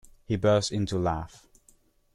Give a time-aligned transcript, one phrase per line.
[0.25, 1.47] He burst into a laugh.